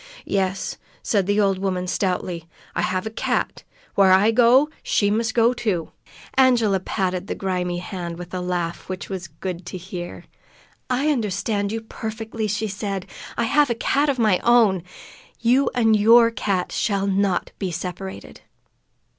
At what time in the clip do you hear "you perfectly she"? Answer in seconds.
11.71-12.67